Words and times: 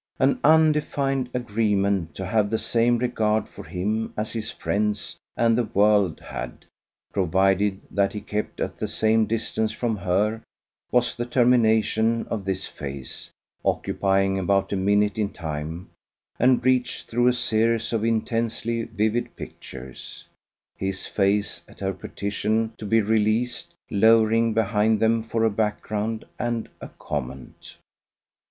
An 0.17 0.39
undefined 0.43 1.29
agreement 1.31 2.15
to 2.15 2.25
have 2.25 2.49
the 2.49 2.57
same 2.57 2.97
regard 2.97 3.47
for 3.47 3.63
him 3.63 4.15
as 4.17 4.33
his 4.33 4.49
friends 4.49 5.19
and 5.37 5.55
the 5.55 5.65
world 5.65 6.19
had, 6.21 6.65
provided 7.13 7.79
that 7.91 8.11
he 8.13 8.19
kept 8.19 8.59
at 8.59 8.79
the 8.79 8.87
same 8.87 9.27
distance 9.27 9.71
from 9.71 9.97
her, 9.97 10.41
was 10.89 11.13
the 11.13 11.27
termination 11.27 12.25
of 12.29 12.45
this 12.45 12.65
phase, 12.65 13.29
occupying 13.63 14.39
about 14.39 14.73
a 14.73 14.75
minute 14.75 15.19
in 15.19 15.29
time, 15.29 15.91
and 16.39 16.65
reached 16.65 17.07
through 17.07 17.27
a 17.27 17.33
series 17.35 17.93
of 17.93 18.03
intensely 18.03 18.81
vivid 18.85 19.35
pictures: 19.35 20.25
his 20.77 21.05
face, 21.05 21.61
at 21.67 21.79
her 21.79 21.93
petition 21.93 22.73
to 22.79 22.87
be 22.87 23.01
released, 23.01 23.75
lowering 23.91 24.51
behind 24.51 24.99
them 24.99 25.21
for 25.21 25.43
a 25.43 25.51
background 25.51 26.25
and 26.39 26.67
a 26.81 26.89
comment. 26.97 27.77